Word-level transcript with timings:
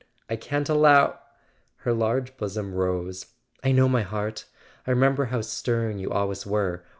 I 0.27 0.35
can't 0.35 0.67
allow" 0.67 1.19
Her 1.85 1.93
large 1.93 2.35
bosom 2.35 2.73
rose. 2.73 3.27
"I 3.63 3.71
know, 3.71 3.87
my 3.87 4.01
heart! 4.01 4.45
I 4.87 4.91
remem¬ 4.93 5.15
ber 5.15 5.25
how 5.25 5.41
stern 5.41 5.99
you 5.99 6.09
always 6.09 6.43
were. 6.43 6.83